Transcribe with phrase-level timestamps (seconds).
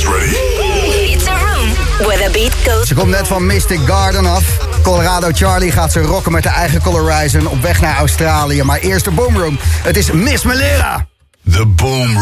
[0.00, 0.36] guys ready?
[1.12, 1.68] It's a room
[2.06, 2.88] where the beat goes.
[2.88, 4.58] Ze komt net van Mystic Garden af.
[4.82, 8.62] Colorado Charlie gaat ze rocken met de eigen Colorizen op weg naar Australië.
[8.62, 9.58] Maar eerst de Boomroom.
[9.62, 11.06] Het is Miss Melera.
[11.50, 12.18] The Boom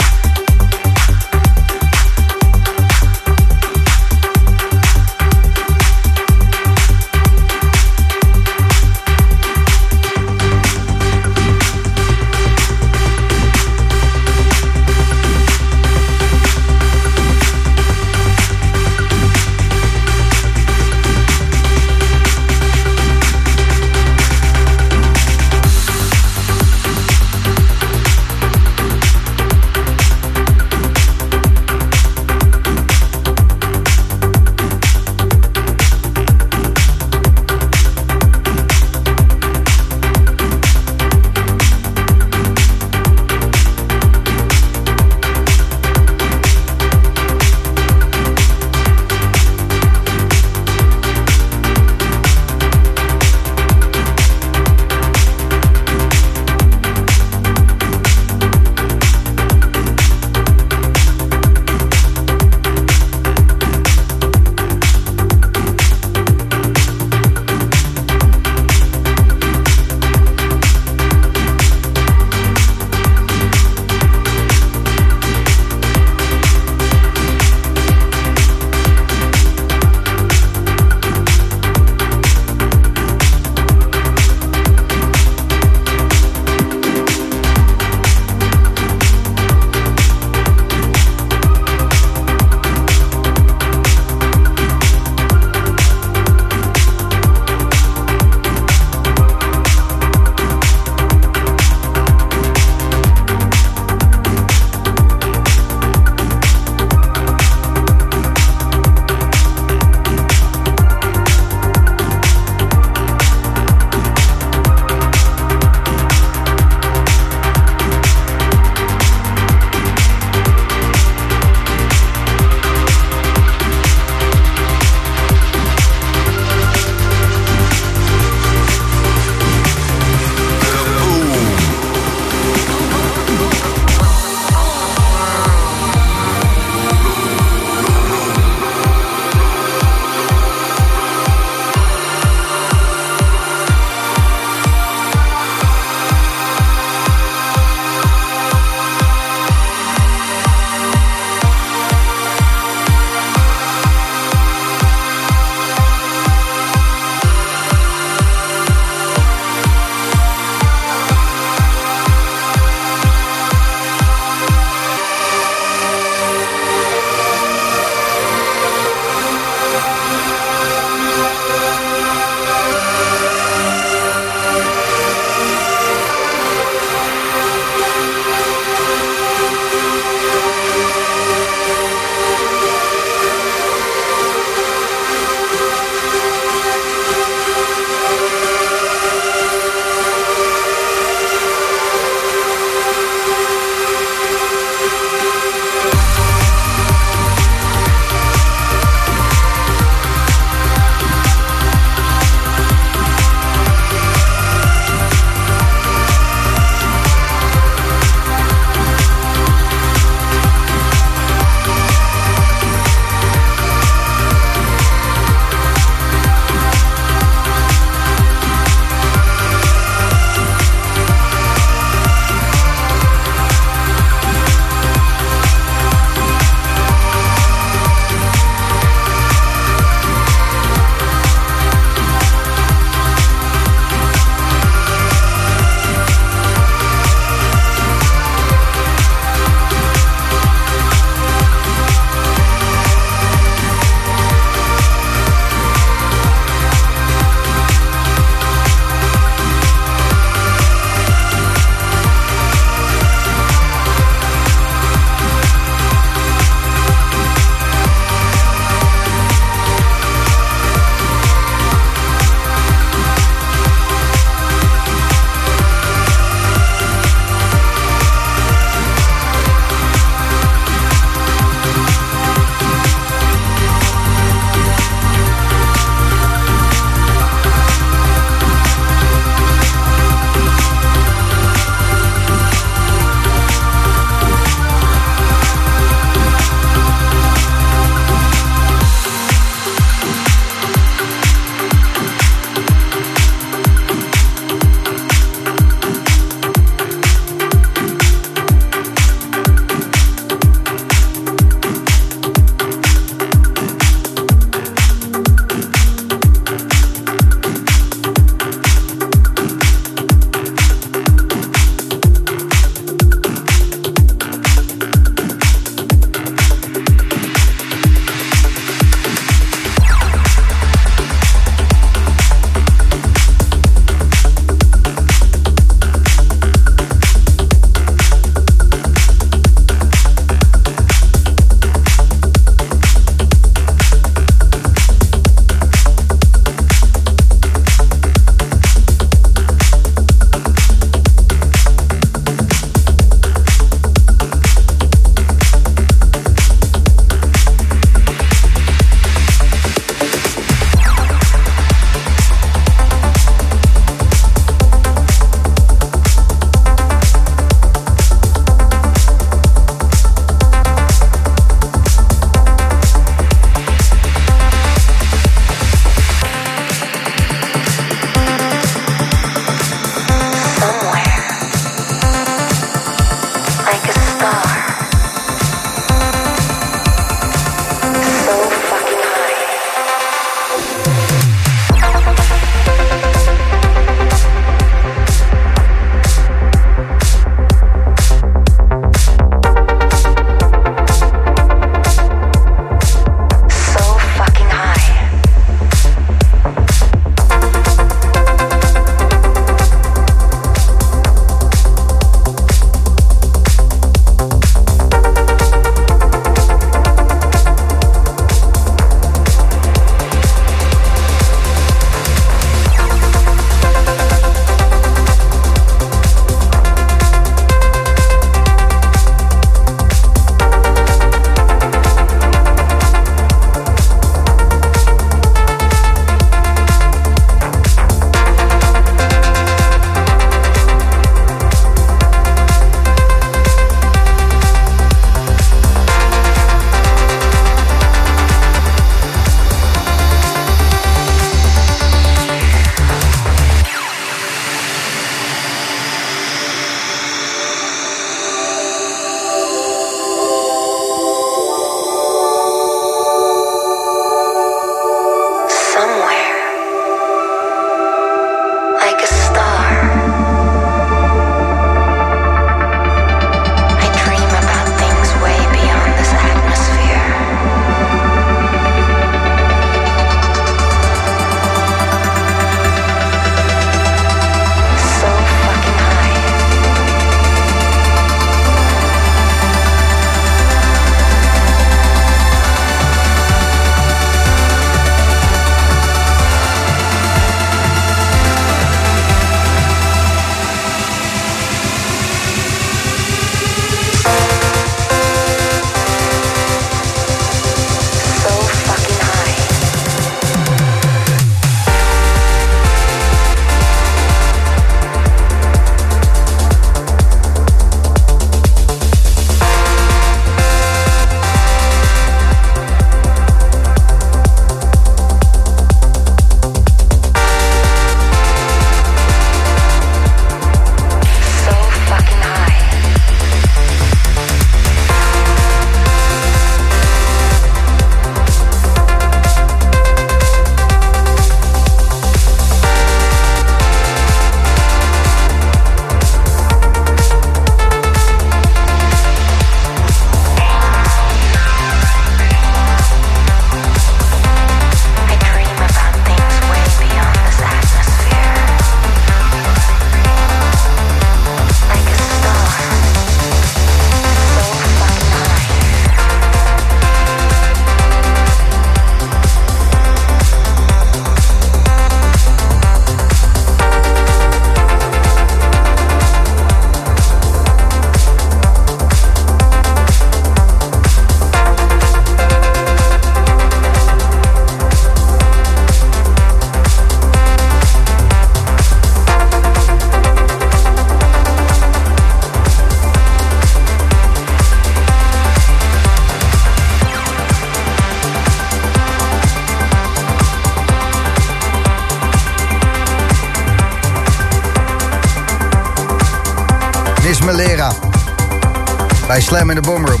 [599.20, 600.00] Slam in de Boomroom.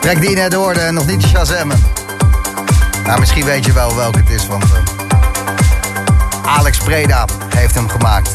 [0.00, 1.82] Trek die net hoorde en nog niet shazammen.
[3.04, 4.70] Nou, misschien weet je wel welke het is, want uh,
[6.56, 8.30] Alex Preda heeft hem gemaakt.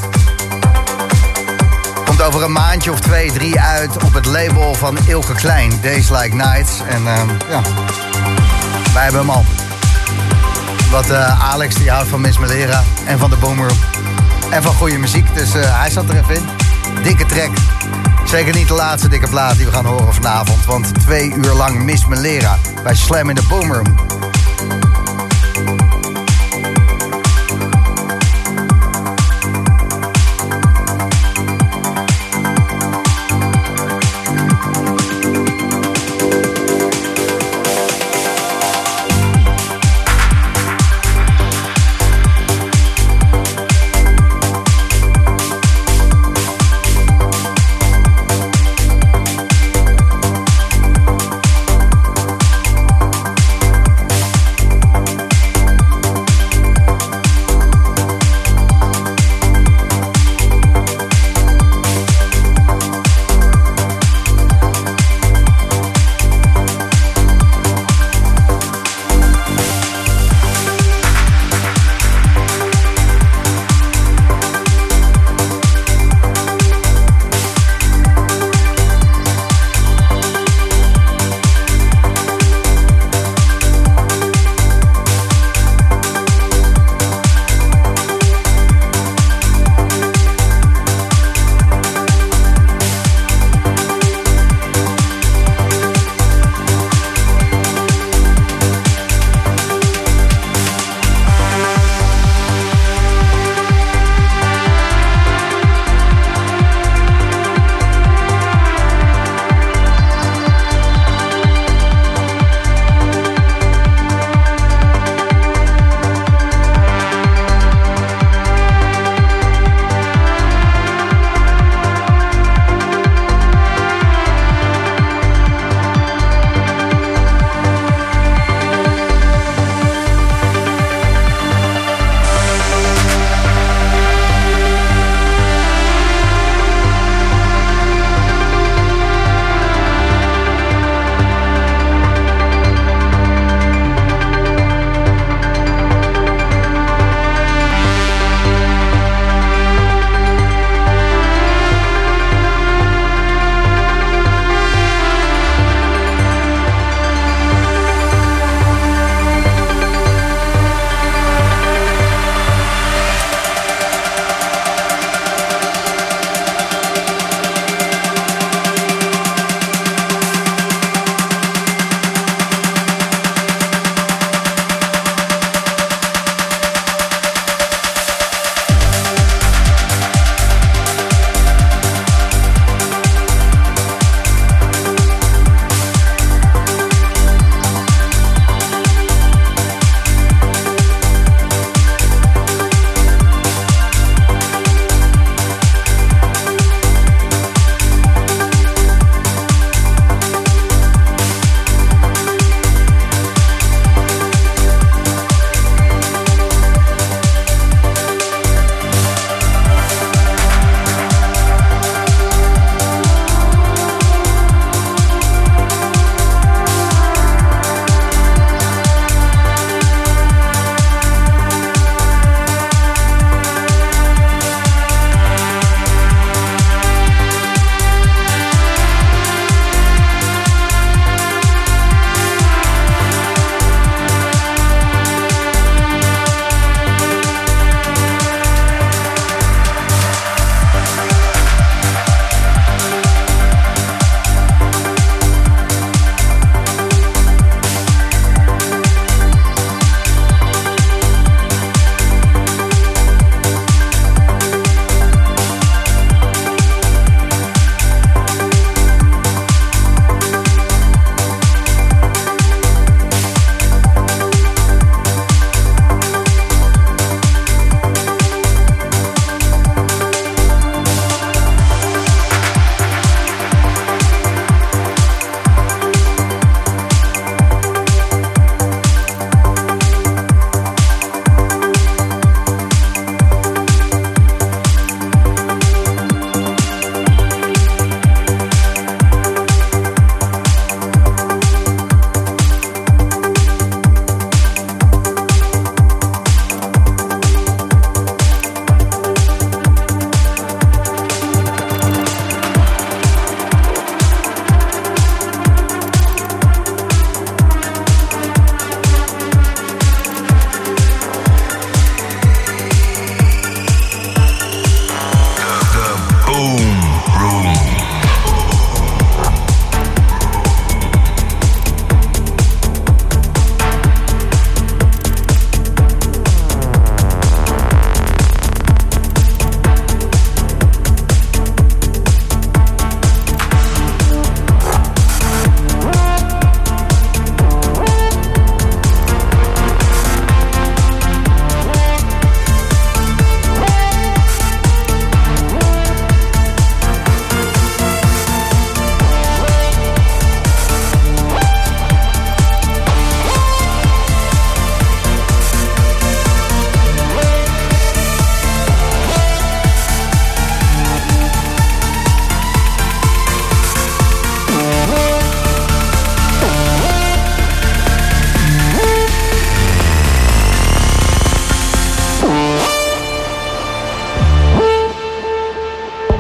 [2.06, 6.10] Komt over een maandje of twee, drie uit op het label van Ilke Klein, Days
[6.10, 6.72] Like Nights.
[6.90, 7.62] En uh, ja,
[8.94, 9.46] wij hebben hem al.
[10.92, 13.78] Wat uh, Alex, die houdt van Miss Malera en van de Boomroom.
[14.50, 16.46] En van goede muziek, dus hij zat er even in.
[17.04, 17.75] Dikke track.
[18.26, 20.66] Zeker niet de laatste dikke plaat die we gaan horen vanavond.
[20.66, 24.05] Want twee uur lang Miss Malera bij Slam in de Boomroom.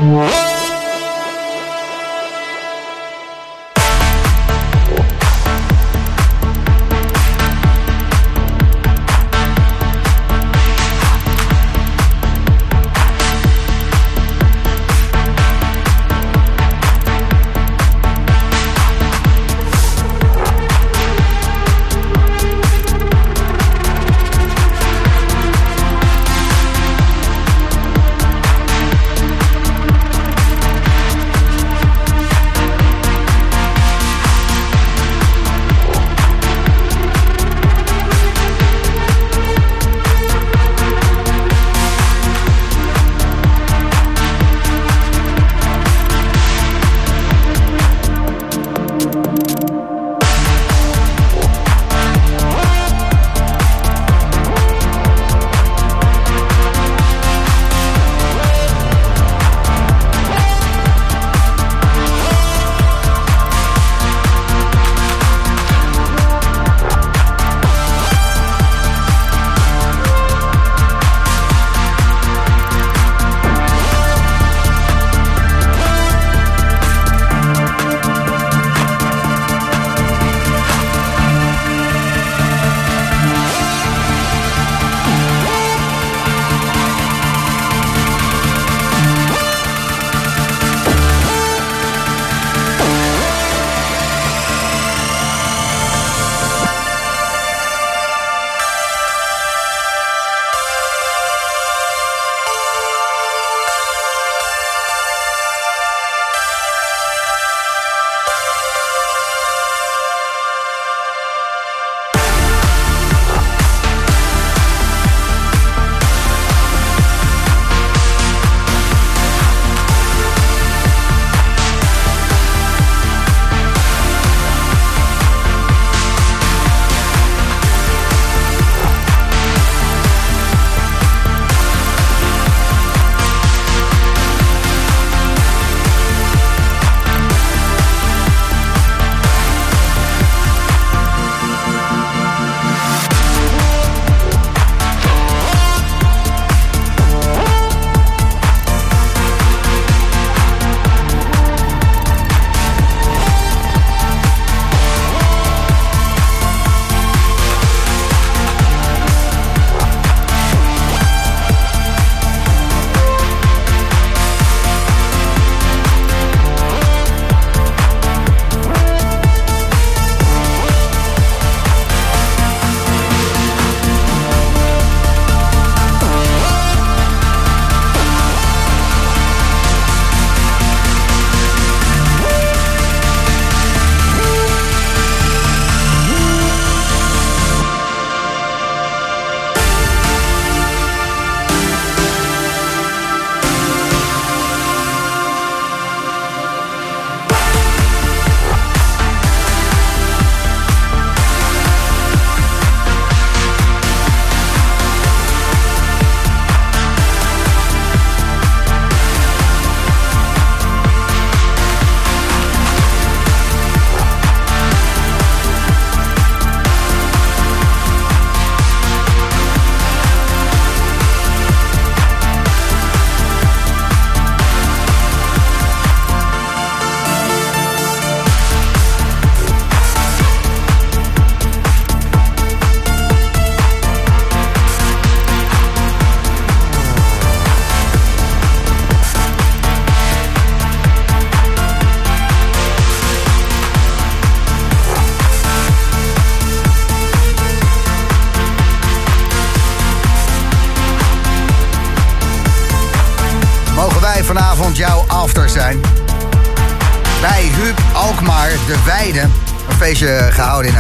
[0.05, 0.44] Whoa!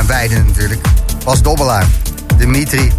[0.05, 0.81] Weide natuurlijk.
[1.23, 1.85] Was dobbelaar.
[2.37, 2.91] Dimitri,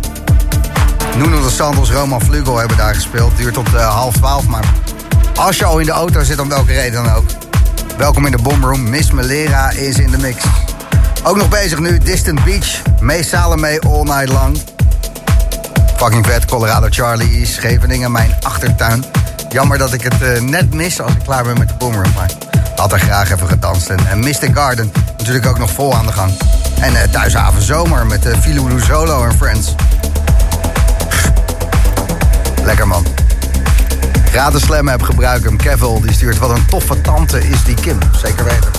[1.17, 3.37] Nuno de Santos, Roman Vlugel hebben daar gespeeld.
[3.37, 4.65] Duurt tot uh, half twaalf, maar
[5.37, 7.25] als je al in de auto zit, om welke reden dan ook.
[7.97, 8.91] Welkom in de Boomroom.
[8.91, 10.45] Miss Melera is in de mix.
[11.23, 12.83] Ook nog bezig nu, Distant Beach.
[13.01, 14.59] Mee Salome All Night Long.
[15.97, 19.05] Fucking vet, Colorado Charlie, Scheveningen, mijn achtertuin.
[19.49, 22.13] Jammer dat ik het uh, net mis als ik klaar ben met de Boomroom.
[22.15, 22.31] Maar
[22.77, 23.89] had er graag even gedanst.
[23.89, 26.33] En, en Mystic Garden, natuurlijk ook nog vol aan de gang.
[26.81, 29.75] En uh, Thuishaven Zomer met uh, Filulu Solo en Friends.
[32.65, 33.07] Lekker man.
[34.55, 35.57] Slam heb gebruik hem.
[36.03, 37.99] Die stuurt wat een toffe tante is die Kim.
[38.23, 38.71] Zeker weten.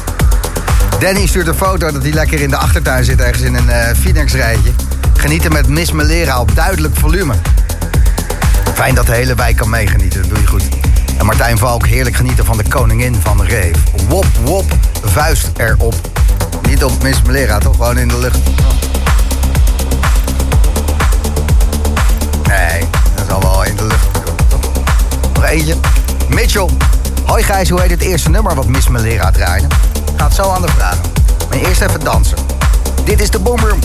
[1.00, 3.76] Danny stuurt een foto dat hij lekker in de achtertuin zit ergens in een uh,
[4.00, 4.72] Phoenix rijtje.
[5.14, 7.34] Genieten met Miss Melera op duidelijk volume.
[8.74, 10.64] Fijn dat de hele wijk kan meegenieten, dat doe je goed.
[11.18, 13.78] En Martijn Valk, heerlijk genieten van de koningin van de Reef.
[14.08, 14.66] Wop, wop,
[15.04, 15.96] vuist erop.
[16.68, 17.76] Niet op Miss Melera, toch?
[17.76, 18.40] Gewoon in de lucht.
[22.48, 24.08] Nee, dat is al wel in de lucht.
[25.34, 25.76] Nog eentje.
[26.30, 26.70] Mitchell.
[27.26, 29.68] Hoi Gijs, hoe heet het eerste nummer wat Miss Melera draaide?
[30.18, 31.02] Gaat zo aan de vragen.
[31.50, 32.38] Maar eerst even dansen.
[33.04, 33.80] Dit is de Boomroom.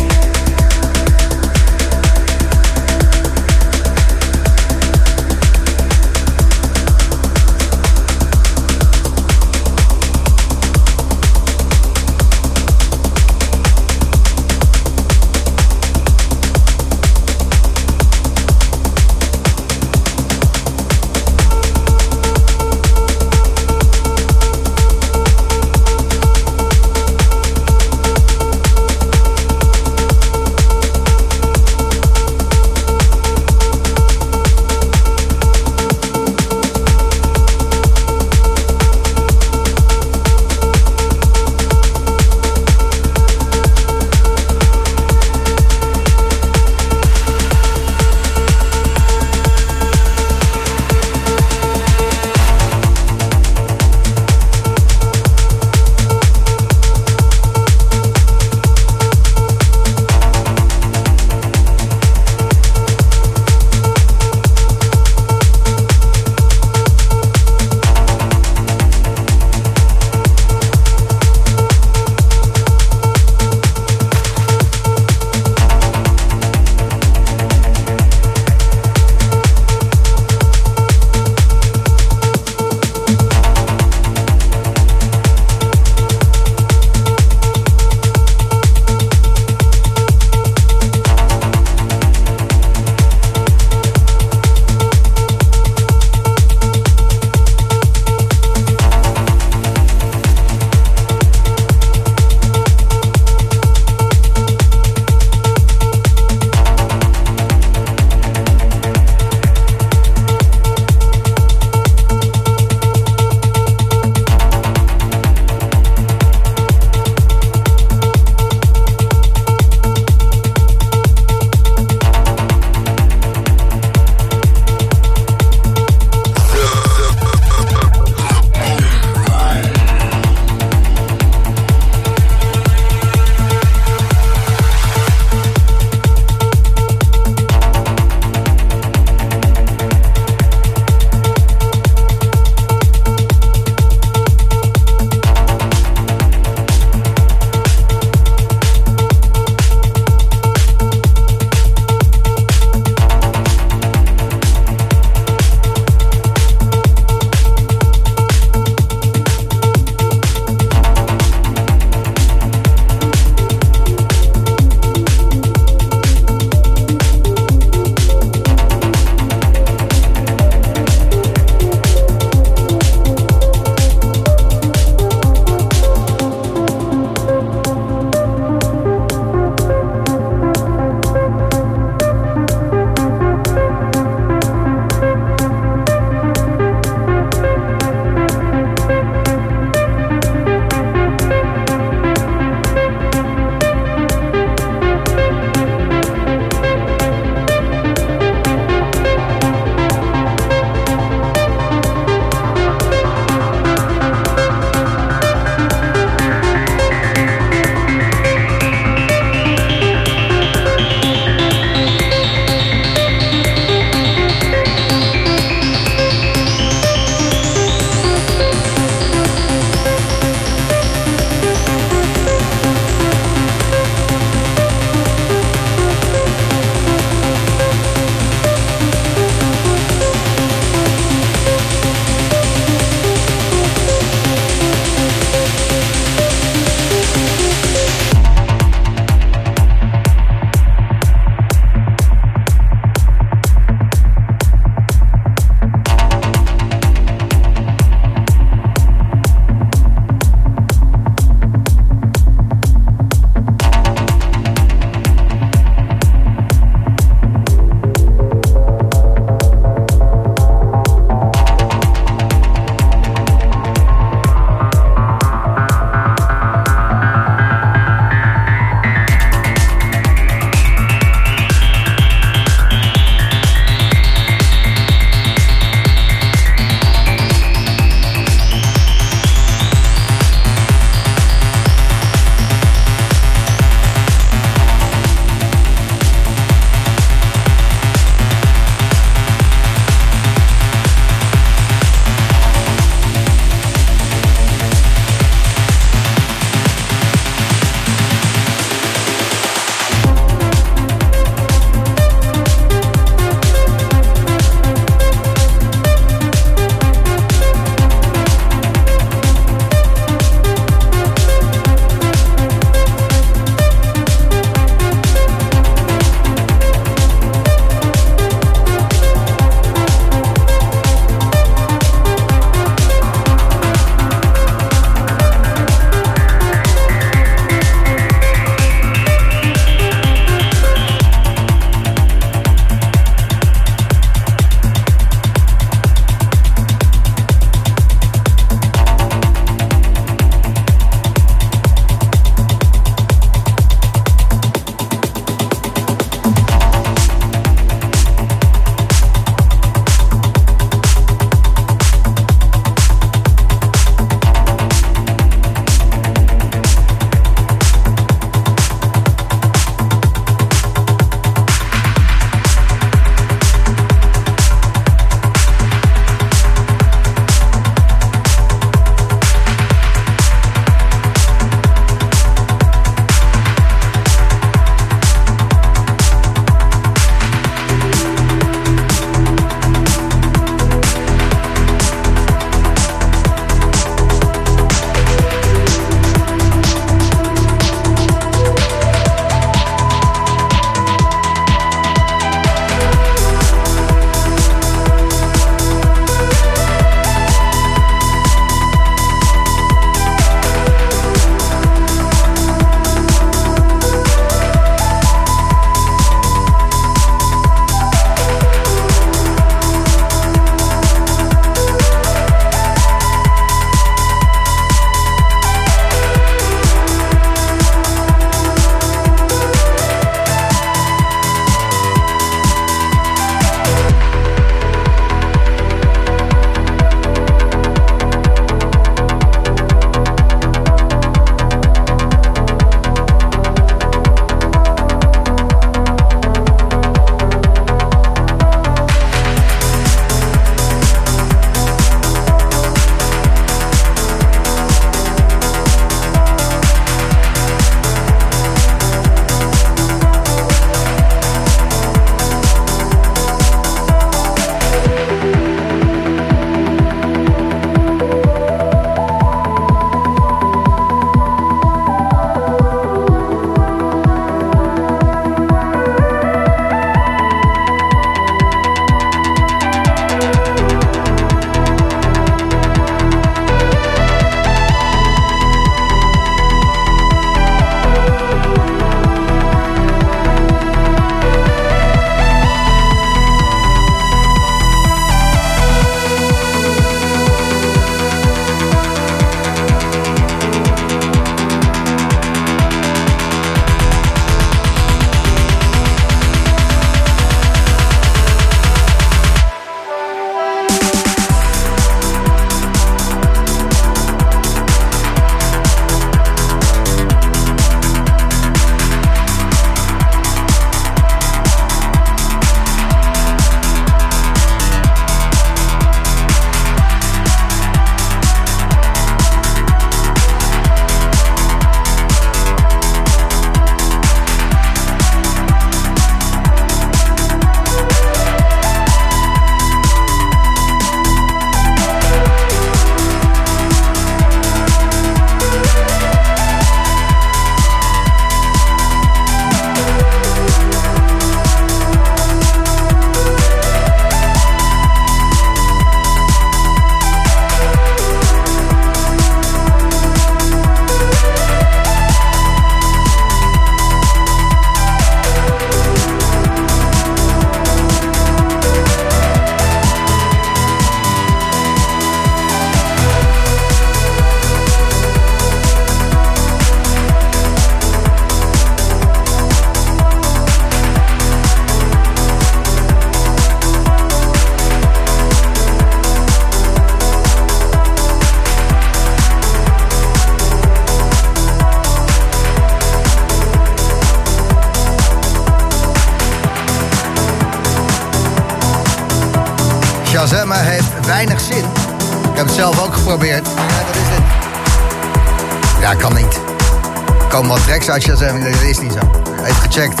[597.32, 598.98] Komen wat tracks uit Shazam, dat is niet zo.
[599.44, 600.00] Even gecheckt.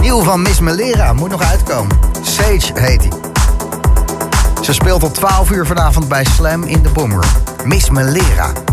[0.00, 1.98] Nieuw van Miss Melera, moet nog uitkomen.
[2.22, 3.12] Sage heet hij.
[4.62, 7.30] Ze speelt tot 12 uur vanavond bij Slam in de Boomroom.
[7.64, 8.63] Miss Melera.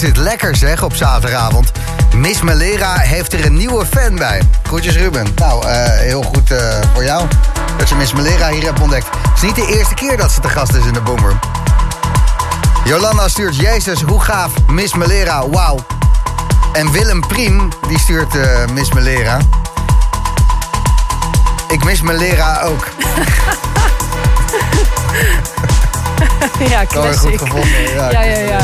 [0.00, 1.72] Dit is lekker zeg op zaterdagavond.
[2.14, 4.42] Miss Melera heeft er een nieuwe fan bij.
[4.62, 5.26] Groetjes Ruben.
[5.36, 6.58] Nou, eh, heel goed eh,
[6.94, 7.26] voor jou
[7.76, 9.06] dat je Miss Melera hier hebt ontdekt.
[9.10, 11.38] Het is niet de eerste keer dat ze te gast is in de Boomroom.
[12.84, 15.78] Jolanda stuurt, Jezus, hoe gaaf, Miss Melera, wauw.
[16.72, 19.38] En Willem Priem, die stuurt eh, Miss Melera.
[21.68, 22.88] Ik mis Melera ook.
[26.72, 27.38] ja, classic.
[27.38, 27.94] goed gevonden.
[27.94, 28.60] Ja, ja, ja.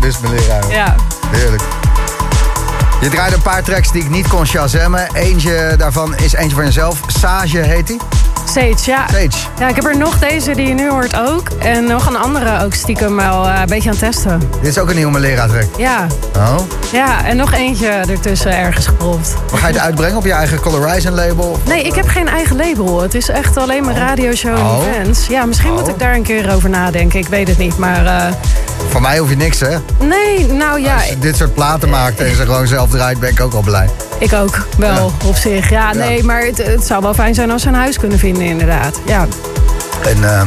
[0.00, 0.60] Miss Melera.
[0.64, 0.72] ook.
[0.72, 0.94] Ja,
[1.30, 1.62] Heerlijk.
[3.00, 5.08] Je draait een paar tracks die ik niet kon shazammen.
[5.14, 7.00] Eentje daarvan is eentje van jezelf.
[7.06, 8.00] Sage heet die.
[8.54, 9.06] Sage, ja.
[9.08, 9.28] Sage.
[9.58, 11.48] Ja, ik heb er nog deze die je nu hoort ook.
[11.58, 14.38] En nog een andere ook stiekem wel eh, een beetje aan het testen.
[14.60, 15.64] Dit is ook een nieuwe track.
[15.76, 16.56] Ja, Oh.
[16.92, 18.88] ja, en nog eentje ertussen ergens.
[19.50, 21.58] Maar ga je het uitbrengen op je eigen Colorizing label?
[21.68, 23.02] Nee, ik heb geen eigen label.
[23.02, 24.86] Het is echt alleen maar radioshow en Oh.
[24.90, 25.26] events.
[25.26, 25.88] Ja, misschien moet Oh.
[25.88, 27.18] ik daar een keer over nadenken.
[27.18, 28.06] Ik weet het niet, maar...
[28.06, 28.32] eh,
[28.88, 29.76] Voor mij hoef je niks, hè?
[30.00, 33.30] nee, nou ja, Als je dit soort platen maakt en ze gewoon zelf draait, ben
[33.30, 33.88] ik ook al blij.
[34.24, 35.70] Ik ook wel op zich.
[35.70, 38.42] Ja, nee, maar het, het zou wel fijn zijn als ze een huis kunnen vinden
[38.42, 39.00] inderdaad.
[39.06, 39.26] Ja,
[40.06, 40.46] En ehm,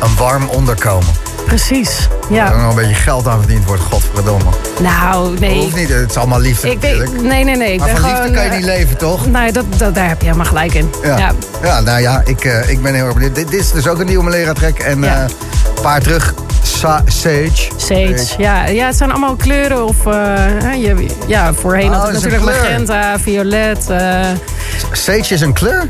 [0.00, 1.08] een warm onderkomen.
[1.46, 2.08] precies.
[2.28, 4.50] Er Ja, ook nog een beetje geld aan verdiend wordt, godverdomme.
[4.80, 5.60] nou, nee.
[5.62, 6.80] Hoeft niet, het is allemaal liefde Ik
[7.22, 7.72] nee, nee, nee.
[7.72, 9.26] Ik maar van gewoon, liefde kan je eh, niet leven, toch?
[9.26, 10.90] Nee, dat, dat, daar heb je helemaal gelijk in.
[11.02, 11.16] Ja.
[11.18, 11.32] Ja.
[11.62, 11.80] Ja.
[11.80, 13.34] nou ja, ik, eh, ik ben heel erg benieuwd.
[13.34, 14.78] Dit, dit is dus ook een nieuwe track.
[14.78, 15.22] En Ja.
[15.24, 16.34] eh, paar terug,
[16.78, 17.68] Sa- Sage.
[17.76, 18.34] Sage.
[18.38, 19.84] Ja, ja, het zijn allemaal kleuren.
[19.84, 23.90] Of, eh, je, ja, voorheen Oh, had ik een natuurlijk magenta, violet.
[23.90, 24.26] eh
[24.92, 25.88] Sage is een kleur?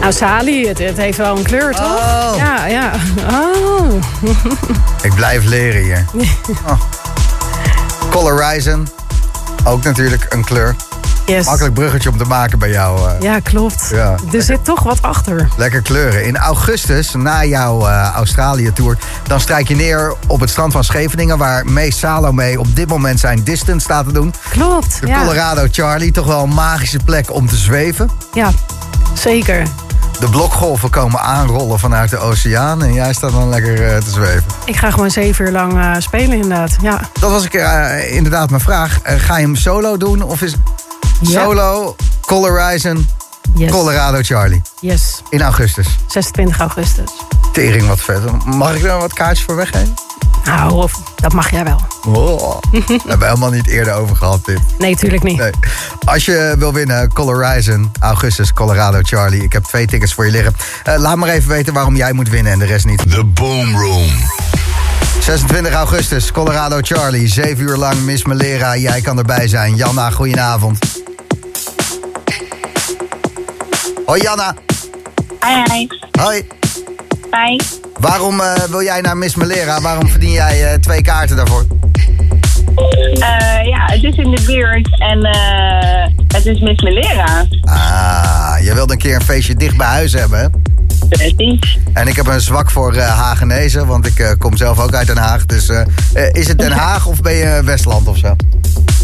[0.00, 1.84] nou, Sali, het, het heeft wel een kleur, toch?
[1.96, 2.32] Oh.
[2.36, 2.90] Ja, ja.
[3.30, 3.92] Oh.
[5.02, 6.04] Ik blijf leren hier.
[6.66, 6.80] Oh.
[8.10, 8.88] Color Horizon.
[9.64, 10.76] Ook natuurlijk een kleur.
[11.26, 11.46] Yes.
[11.46, 13.08] Makkelijk bruggetje om te maken bij jou.
[13.10, 13.20] eh.
[13.20, 13.88] Ja, klopt.
[13.92, 14.14] Ja.
[14.32, 15.48] Er zit toch wat achter.
[15.56, 16.24] Lekker kleuren.
[16.24, 18.98] In augustus, na jouw eh, Australië-tour...
[19.26, 21.38] dan strijk je neer op het strand van Scheveningen...
[21.38, 24.34] waar Mees Salome op dit moment zijn distance staat te doen.
[24.50, 25.00] Klopt.
[25.00, 25.18] De ja.
[25.20, 28.10] Colorado Charlie, toch wel een magische plek om te zweven.
[28.34, 28.50] ja,
[29.14, 29.62] zeker.
[30.20, 32.82] De blokgolven komen aanrollen vanuit de oceaan...
[32.82, 34.44] en jij staat dan lekker eh, te zweven.
[34.64, 36.76] Ik ga gewoon zeven uur lang spelen, inderdaad.
[36.82, 37.00] Ja.
[37.20, 37.52] Dat was ik,
[38.10, 38.98] inderdaad mijn vraag.
[39.04, 40.54] Ga je hem solo doen of is
[41.20, 41.40] Ja.
[41.42, 41.96] solo
[42.26, 43.06] Color Horizon
[43.56, 43.70] Yes.
[43.70, 45.22] Colorado Charlie Yes.
[45.30, 45.86] in augustus?
[46.06, 47.10] 26 augustus.
[47.52, 48.44] Tering wat vet.
[48.44, 49.94] Mag ik er wat kaartjes voor weggeven?
[50.44, 51.80] Nou, of, dat mag jij wel.
[52.06, 54.58] Oh, daar hebben we helemaal niet eerder over gehad dit.
[54.78, 55.38] Nee, tuurlijk niet.
[55.38, 55.50] Nee.
[56.04, 59.42] Als je wil winnen, Color Horizon, augustus, Colorado Charlie.
[59.42, 60.56] Ik heb twee tickets voor je liggen.
[60.84, 63.10] Eh, laat maar even weten waarom jij moet winnen en de rest niet.
[63.10, 64.10] The Boom Room.
[65.20, 67.28] 26 augustus, Colorado Charlie.
[67.28, 68.76] Zeven uur lang Miss Melera.
[68.76, 69.74] Jij kan erbij zijn.
[69.76, 70.78] Janna, goedenavond.
[74.06, 74.54] Hoi Janna.
[75.42, 75.88] Hi, hi.
[76.20, 76.46] Hoi.
[77.30, 77.58] Hi.
[78.00, 79.80] Waarom eh, wil jij naar Miss Melera?
[79.80, 81.66] Waarom verdien jij eh, twee kaarten daarvoor?
[82.74, 87.46] Eh, ja, het is in de buurt en eh, het is Miss Melera.
[87.62, 90.46] Ah, je wilde een keer een feestje dicht bij huis hebben, hè?
[91.08, 91.78] Precies.
[91.92, 95.16] En ik heb een zwak voor eh Hagenezen, want ik kom zelf ook uit Den
[95.16, 95.46] Haag.
[95.46, 95.70] Dus
[96.32, 98.36] is het Den Haag of ben je Westland of zo?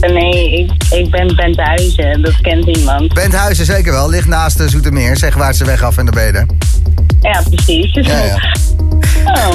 [0.01, 3.15] Nee, ik, ik ben Benthuizen, dat kent iemand.
[3.15, 5.17] Benthuizen zeker wel, ligt naast de Zoetermeer.
[5.17, 6.59] Zeg waar ze weg af en de beden.
[7.21, 7.95] Ja, precies.
[7.95, 8.39] Ja, ja.
[9.25, 9.51] Oh,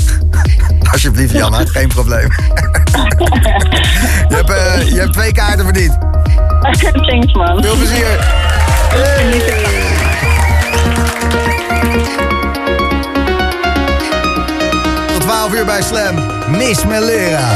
[0.92, 2.30] Alsjeblieft, Janna, geen probleem.
[4.30, 5.98] je, hebt, eh, je hebt twee kaarten verdiend.
[7.10, 7.62] thanks man.
[7.62, 8.08] Veel plezier.
[15.14, 16.16] Tot 12 uur bij Slam.
[16.48, 17.50] Miss Melera.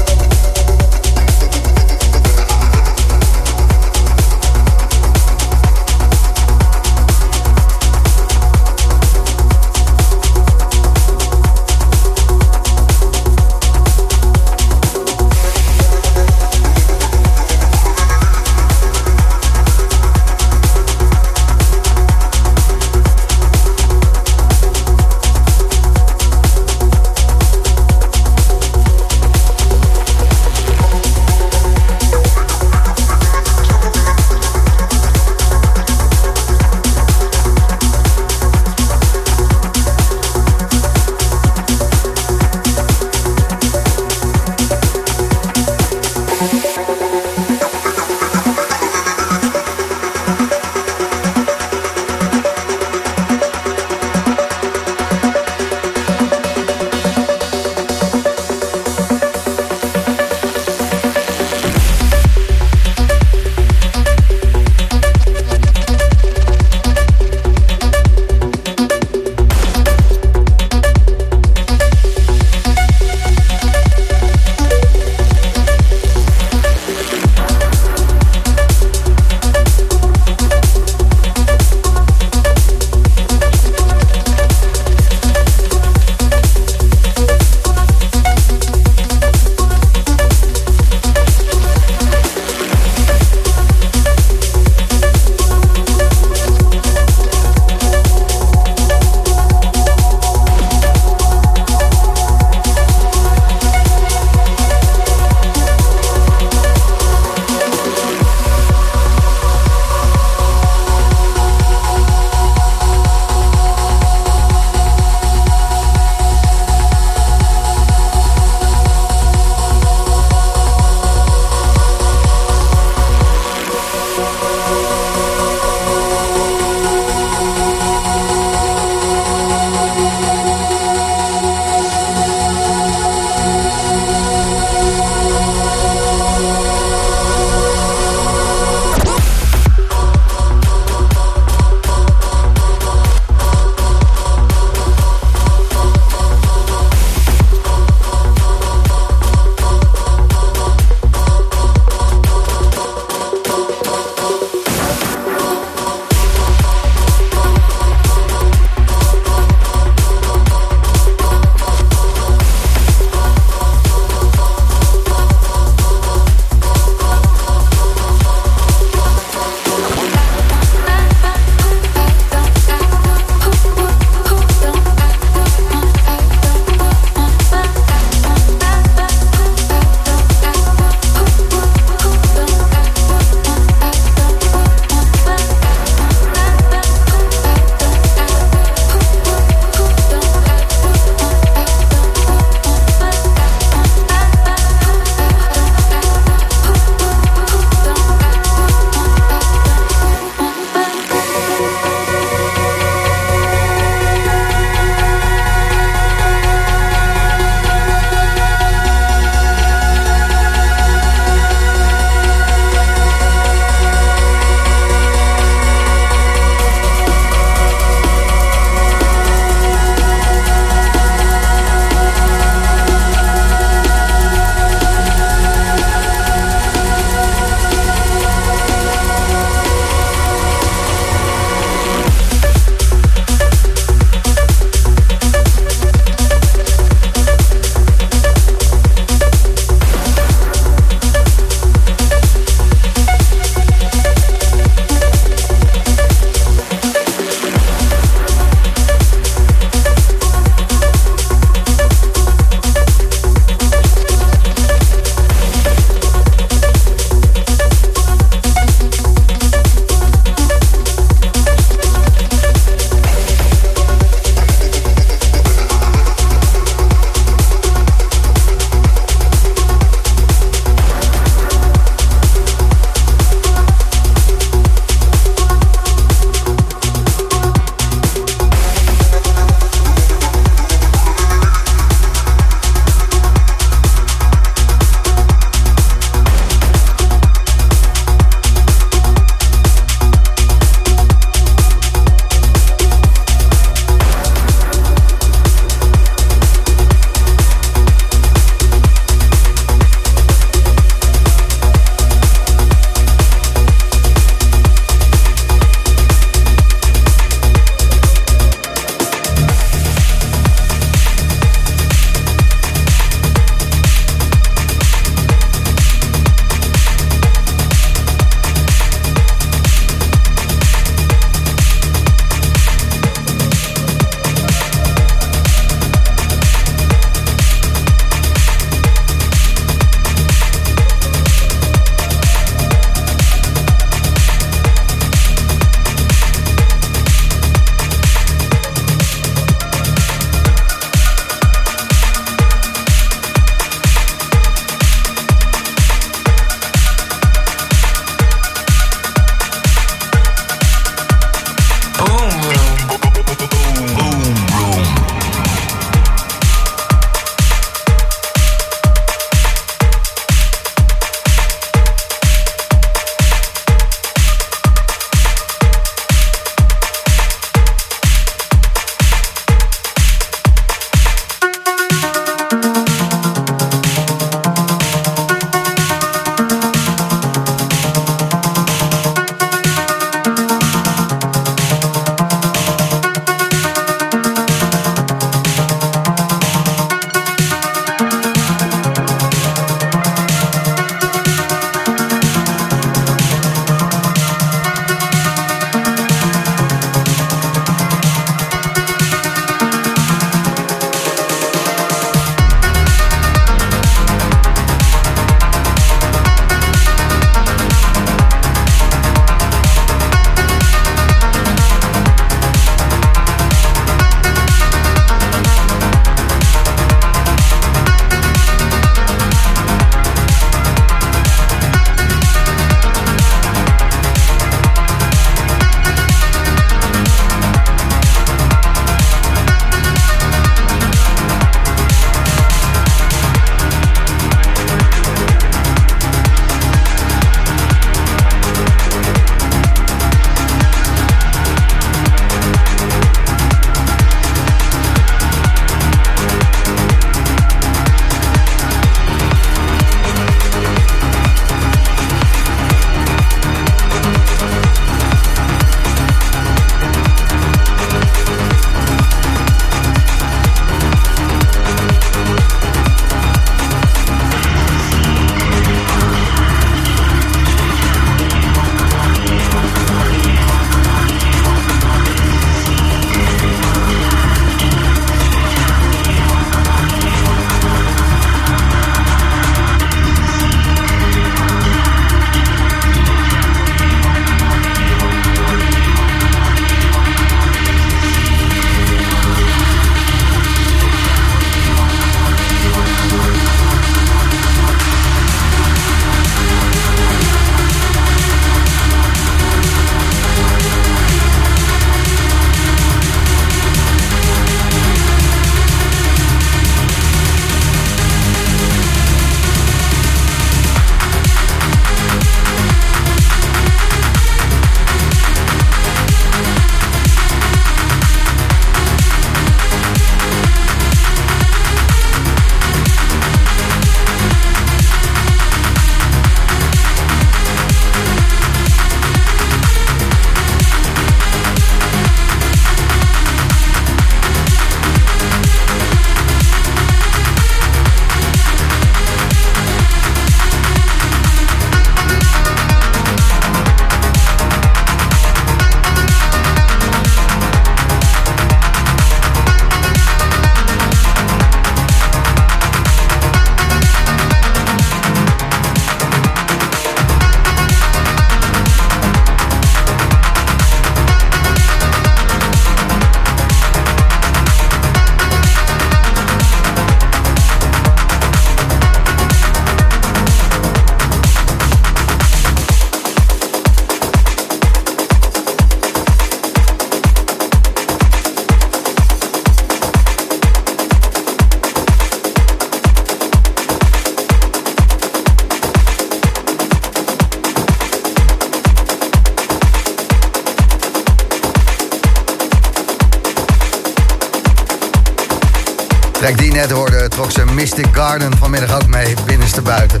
[597.62, 600.00] Mystic Garden vanmiddag ook mee, binnenste buiten.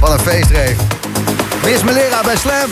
[0.00, 0.76] Wat een feestreef.
[1.64, 2.70] Miss Melera bij Slam.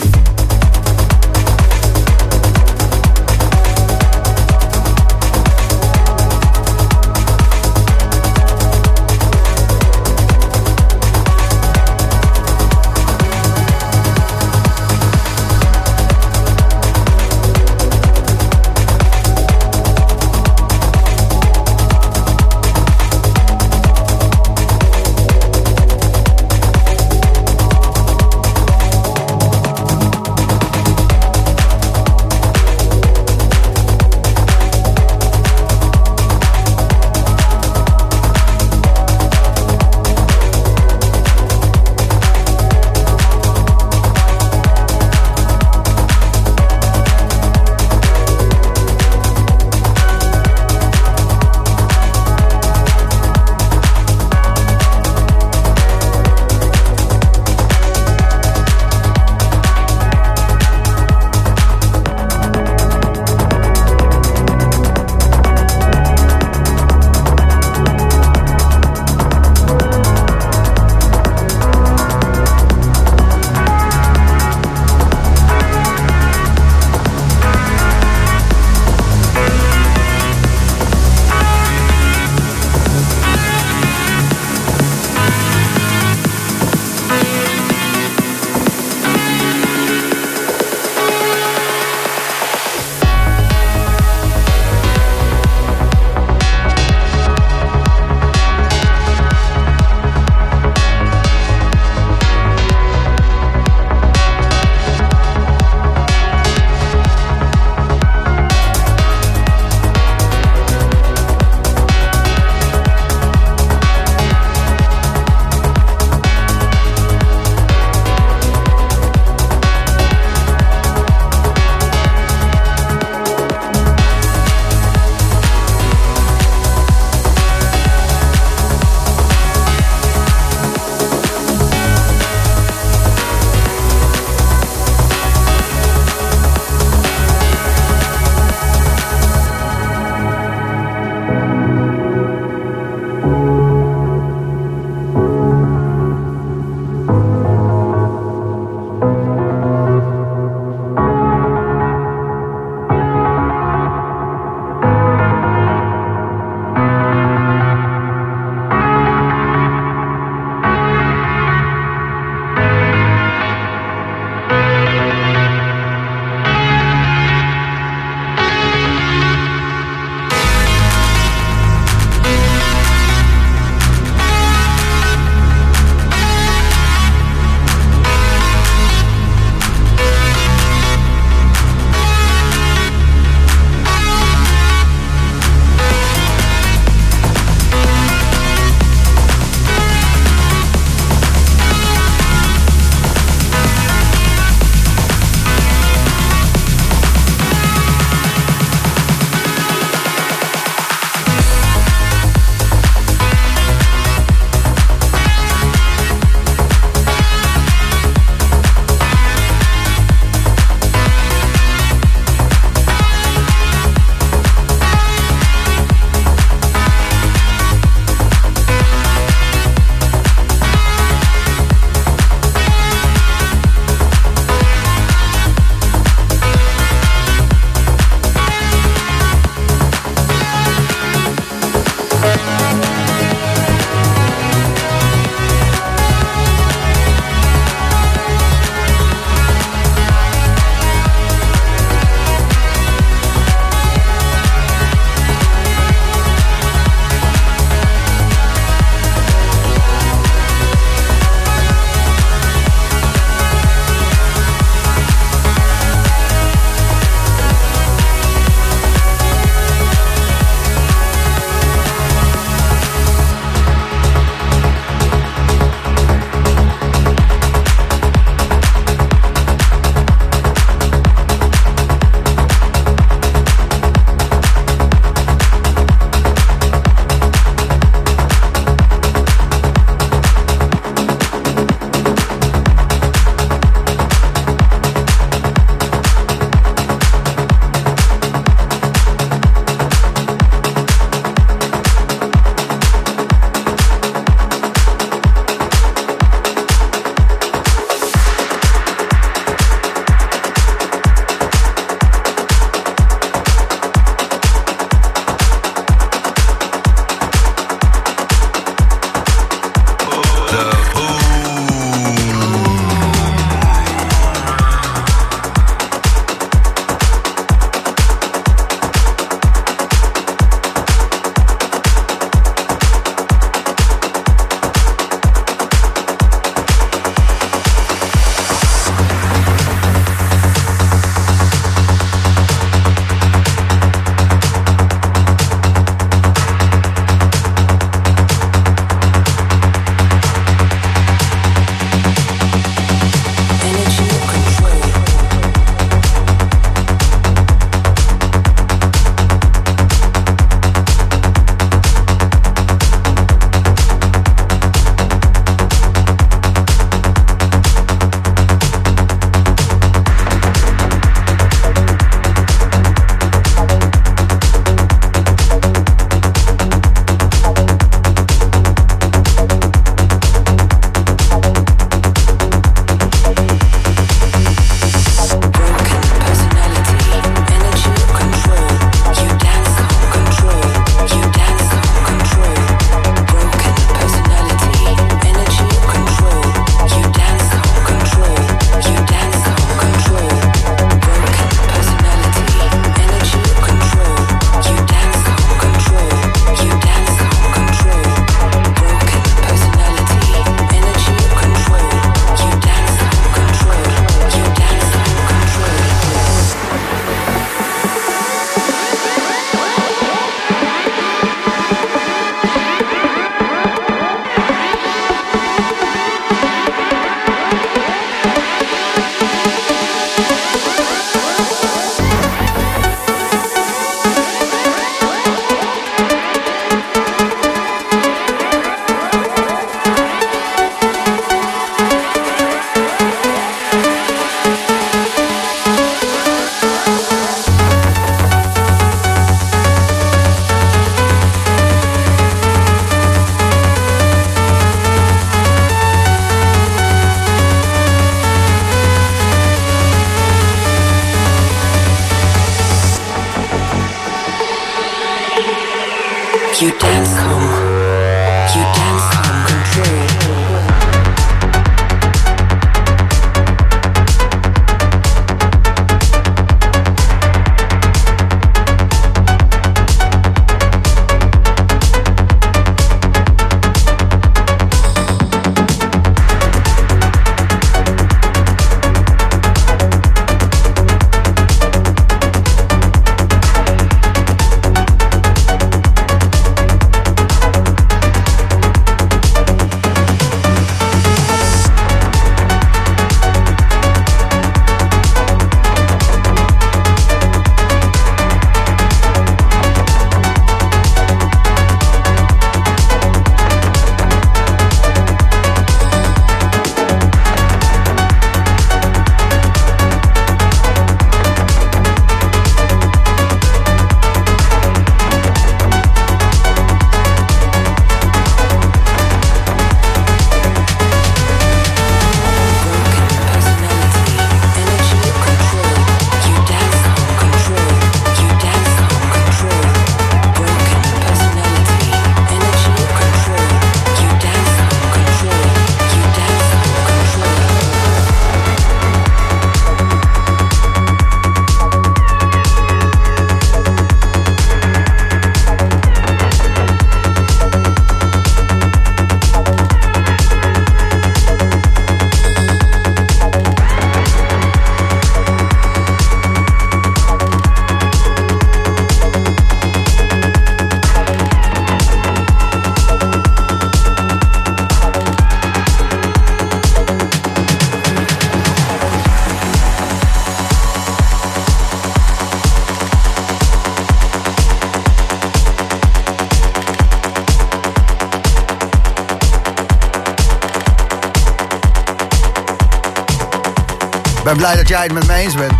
[584.37, 585.53] Ben blij dat jij het met me eens bent.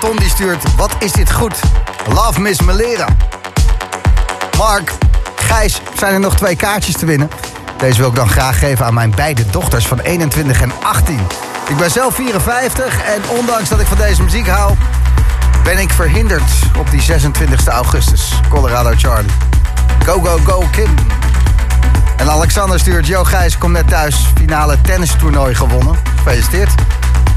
[0.00, 1.54] Ton die stuurt, wat is dit goed?
[2.08, 3.06] Love Miss Melera.
[4.58, 4.92] Mark,
[5.36, 7.30] Gijs, zijn er nog twee kaartjes te winnen?
[7.78, 11.20] Deze wil ik dan graag geven aan mijn beide dochters van 21 en 18.
[11.68, 14.74] Ik ben zelf 54 en ondanks dat ik van deze muziek hou...
[15.64, 18.32] ben ik verhinderd op die 26 augustus.
[18.48, 19.32] Colorado Charlie.
[20.04, 20.94] Go, go, go, Kim.
[22.16, 24.26] En Alexander stuurt, Yo Gijs, kom net thuis.
[24.36, 25.96] Finale tennistoernooi gewonnen.
[26.16, 26.70] Gefeliciteerd.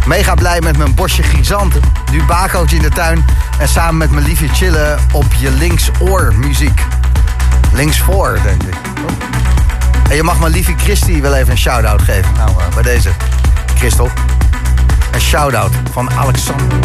[0.05, 1.81] Mega blij met mijn bosje grisanten.
[2.11, 3.25] Nu bakootje in de tuin.
[3.59, 6.81] En samen met mijn liefje chillen op je linksoor muziek.
[7.73, 8.75] Linksvoor, denk ik.
[10.09, 12.33] En je mag mijn liefje Christy wel even een shout-out geven.
[12.33, 13.09] Nou, uh, bij deze.
[13.75, 14.09] Christel.
[15.11, 16.77] Een shout-out van Alexander.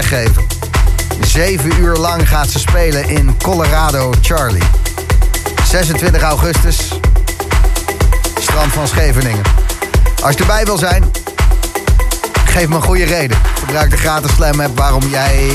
[0.00, 0.46] Weggeven.
[1.20, 4.62] Zeven uur lang gaat ze spelen in Colorado Charlie.
[5.64, 6.88] 26 augustus.
[8.40, 9.42] Strand van Scheveningen.
[10.22, 11.10] Als je erbij wil zijn,
[12.44, 13.38] geef me een goede reden.
[13.58, 15.50] Gebruik de gratis slam app waarom jij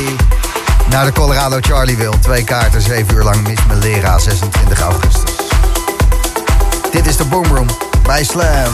[0.89, 2.13] naar de Colorado Charlie wil.
[2.19, 5.31] Twee kaarten, zeven uur lang Miss Melera, 26 augustus.
[6.91, 7.67] Dit is de Boomroom
[8.03, 8.73] bij Slam.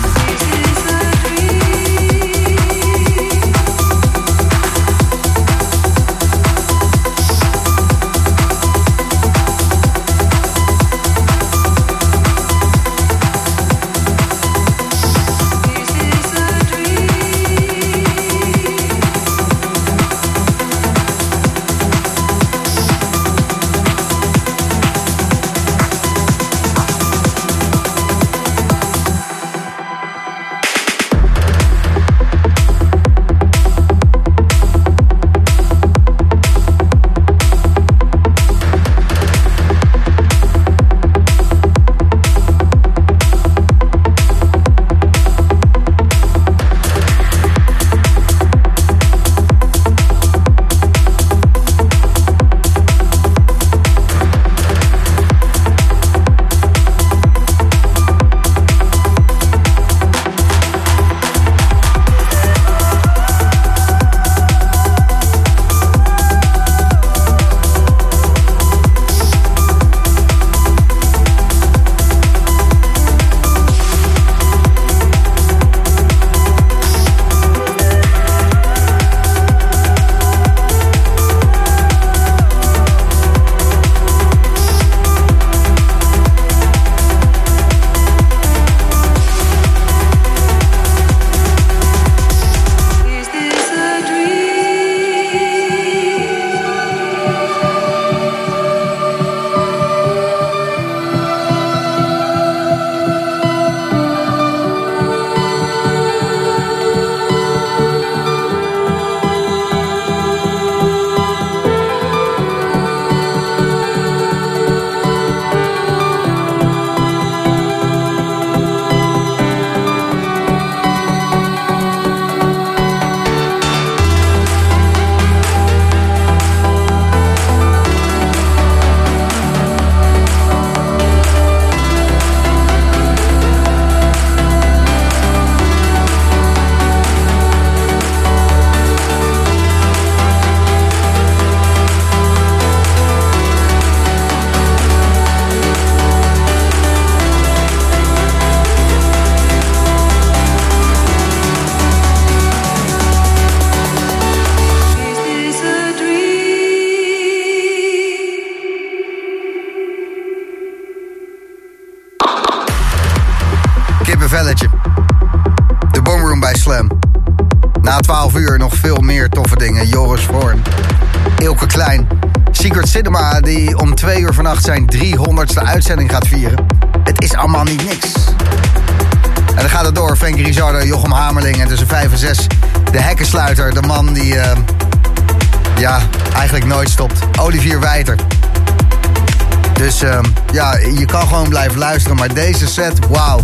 [190.01, 192.17] Dus ehm, ja, je kan gewoon blijven luisteren.
[192.17, 193.39] Maar deze set, wauw.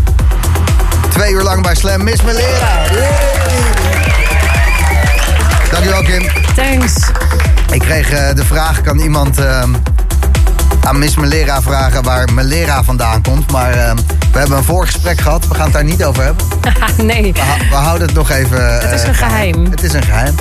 [1.09, 2.03] Twee uur lang bij Slam.
[2.03, 2.83] Miss Melera.
[5.71, 6.25] Dankjewel, Kim.
[6.55, 6.93] Thanks.
[7.71, 9.73] Ik kreeg eh, de vraag, kan iemand ehm,
[10.83, 13.51] aan Miss Melera vragen waar Melera vandaan komt?
[13.51, 13.95] Maar ehm,
[14.31, 15.47] we hebben een voorgesprek gehad.
[15.47, 16.45] We gaan het daar niet over hebben.
[17.13, 17.33] nee.
[17.33, 17.39] We,
[17.69, 18.73] we houden het nog even...
[18.73, 19.65] Het is eh, een geheim.
[19.69, 20.35] Het is een geheim.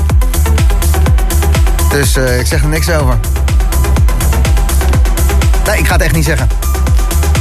[1.90, 3.18] Dus eh, ik zeg er niks over.
[5.66, 6.48] Nee, ik ga het echt niet zeggen.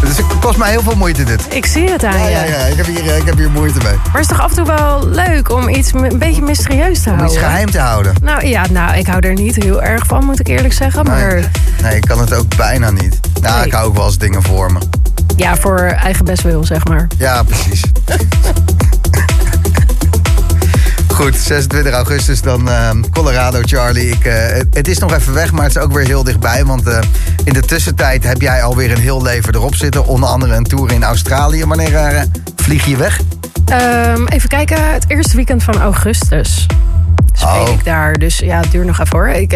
[0.01, 1.41] Dus het kost mij heel veel moeite dit.
[1.49, 2.31] Ik zie het aan Ja, je.
[2.31, 2.65] ja, ja.
[2.65, 3.93] Ik heb hier, eh, ik heb hier moeite mee.
[3.95, 7.09] Maar het is toch af en toe wel leuk om iets een beetje mysterieus te
[7.09, 7.35] Om houden?
[7.37, 8.13] iets geheim te houden.
[8.21, 11.05] Nou ja, nou, ik hou er niet heel erg van, moet ik eerlijk zeggen.
[11.05, 11.45] Maar Nee,
[11.81, 13.19] nee, ik kan het ook bijna niet.
[13.41, 13.65] Nou, Nee.
[13.65, 14.79] ik hou ook wel eens dingen voor me.
[15.35, 17.07] ja, voor eigen best wil, zeg maar.
[17.17, 17.81] Ja, precies.
[21.15, 24.09] Goed, 26 augustus dan ehm, Colorado, Charlie.
[24.09, 24.33] Ik, eh,
[24.71, 26.65] het, is nog even weg, maar het is ook weer heel dichtbij.
[26.65, 26.99] Want eh,
[27.43, 30.05] in de tussentijd heb jij alweer een heel leven erop zitten.
[30.05, 31.65] Onder andere een tour in Australië.
[31.65, 32.21] Wanneer eh,
[32.55, 33.19] vlieg je weg?
[33.65, 36.65] Ehm, even kijken, het eerste weekend van augustus
[37.33, 37.69] speel Oh.
[37.69, 38.13] ik daar.
[38.13, 39.27] Dus ja, het duurt nog even hoor.
[39.27, 39.49] Ik,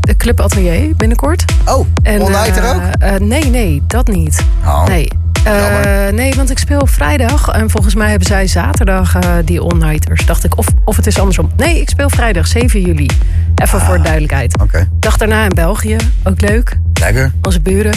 [0.00, 1.44] de Club Atelier binnenkort.
[1.66, 3.20] Oh, En, All er eh, ook?
[3.20, 4.44] nee, nee, dat niet.
[4.64, 4.86] Oh.
[4.86, 5.08] Nee.
[5.44, 6.14] Jammer.
[6.14, 7.48] nee, want ik speel vrijdag.
[7.48, 10.26] En volgens mij hebben zij zaterdag eh, die all-nighters.
[10.26, 11.50] Dacht ik, of, of het is andersom.
[11.56, 13.06] Nee, ik speel vrijdag 7 juli.
[13.54, 14.60] Even voor de duidelijkheid.
[14.60, 15.96] Oké, Dag daarna in België.
[16.24, 16.78] Ook leuk.
[17.00, 17.32] lekker.
[17.42, 17.94] Onze buren.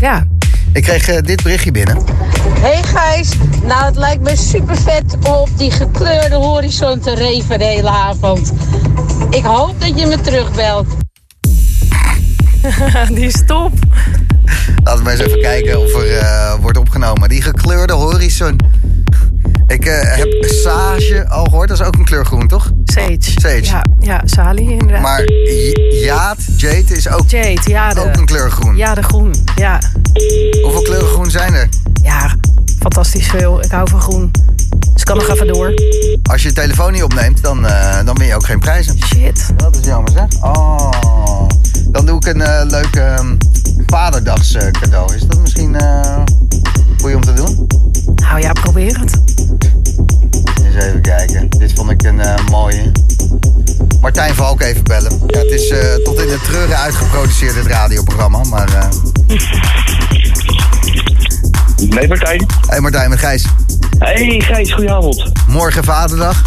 [0.00, 0.26] Ja.
[0.72, 1.98] Ik kreeg eh, dit berichtje binnen.
[2.60, 3.30] Hey Gijs,
[3.62, 7.88] nou het lijkt me super vet om op die gekleurde horizon te reven de hele
[7.90, 8.52] avond.
[9.30, 10.86] Ik hoop dat je me terugbelt.
[13.14, 13.72] die is top.
[14.84, 17.28] Laten we eens even kijken of er eh, wordt opgenomen.
[17.28, 18.56] Die gekleurde horizon.
[19.66, 21.68] Ik eh, heb sage al gehoord.
[21.68, 22.70] Dat is ook een kleur groen, toch?
[22.84, 23.16] Sage.
[23.20, 23.62] Sage.
[23.62, 25.00] Ja, ja Sali inderdaad.
[25.02, 25.30] Maar
[25.90, 28.76] jaad, jade, is ook, Jade, ja de, ook een kleur groen.
[28.76, 29.34] ja, de groen.
[29.56, 29.80] Ja.
[30.62, 31.68] Hoeveel kleuren groen zijn er?
[32.02, 32.34] ja,
[32.82, 33.62] fantastisch veel.
[33.62, 34.30] Ik hou van groen.
[34.92, 35.74] Dus ik kan nog even door.
[36.30, 38.98] Als je je telefoon niet opneemt, dan, eh, dan win je ook geen prijzen.
[39.04, 39.50] Shit.
[39.56, 40.42] Dat is jammer, zeg.
[40.42, 41.48] Oh.
[41.86, 43.34] Dan doe ik een eh, leuk ehm,
[43.86, 45.14] vaderdags eh, cadeau.
[45.14, 45.76] Is dat misschien
[47.00, 47.66] goed om te doen?
[48.14, 49.20] Nou ja, probeer het.
[50.64, 51.48] Eens even kijken.
[51.48, 52.92] Dit vond ik een mooie.
[54.00, 55.20] Martijn Valk even bellen.
[55.26, 55.72] Ja, het is
[56.04, 58.44] tot in de treuren uitgeproduceerd, dit radioprogramma.
[58.44, 58.88] Maar,
[61.88, 62.46] Nee, Martijn.
[62.66, 63.44] hey Martijn met Gijs.
[63.98, 65.32] Hey Gijs, goedenavond.
[65.48, 66.42] Morgen vaderdag.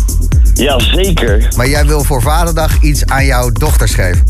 [0.53, 1.48] Ja, zeker.
[1.57, 4.24] Maar jij wil voor vaderdag iets aan jouw dochters geven.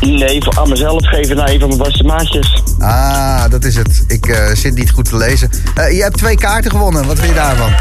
[0.00, 2.62] Nee, voor aan mezelf geven naar een van mijn beste maatjes.
[2.78, 4.04] Ah, dat is het.
[4.06, 5.50] Ik eh, zit niet goed te lezen.
[5.74, 7.06] Eh, je hebt twee kaarten gewonnen.
[7.06, 7.72] Wat vind je daarvan?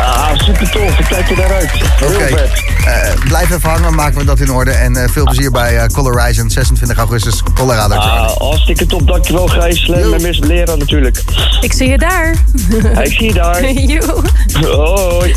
[0.00, 0.98] Ah, super tof.
[0.98, 1.70] Ik kijk er naar uit.
[1.72, 2.26] Heel Oké.
[2.26, 2.64] vet.
[2.86, 4.70] Eh, blijf even hangen, maken we dat in orde.
[4.70, 7.94] En eh, veel plezier bij Color Horizon, 26 augustus, Colorado.
[7.94, 9.06] Ah, hartstikke top.
[9.06, 9.88] Dankjewel Gijs.
[9.88, 11.22] En Miss Lera natuurlijk.
[11.60, 12.34] Ik zie je daar.
[13.02, 13.72] Ik zie je daar.
[13.92, 14.22] Joe.
[14.60, 15.34] Hoi.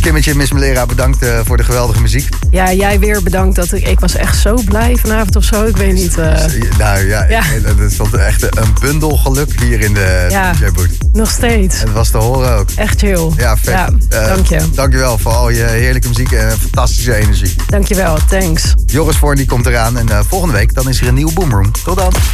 [0.00, 2.28] Kimmetje Miss Melera, bedankt eh, voor de geweldige muziek.
[2.50, 3.56] Ja, jij weer bedankt.
[3.56, 5.64] Dat ik, ik was echt zo blij vanavond of zo.
[5.64, 6.18] Ik weet niet.
[6.18, 6.34] eh,
[6.78, 7.44] Nou ja, Ja.
[7.50, 10.52] ik- dat is toch echt een bundel geluk hier in de Ja.
[10.52, 10.88] DJ-boot.
[11.12, 11.80] nog steeds.
[11.80, 12.68] Het was te horen ook.
[12.76, 13.30] Echt chill.
[13.36, 13.66] Ja, vet.
[13.74, 14.60] Ja, Eh, dank je.
[14.74, 17.54] Dankjewel voor al je heerlijke muziek en fantastische energie.
[17.66, 18.18] Dankjewel.
[18.28, 18.74] Thanks.
[18.86, 21.70] Joris Voorn die komt eraan en volgende week dan is er een nieuwe Boomroom.
[21.84, 22.12] Tot dan.